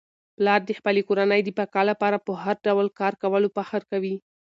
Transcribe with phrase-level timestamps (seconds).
[0.37, 4.15] پلار د خپلې کورنی د بقا لپاره په هر ډول کار کولو فخر کوي.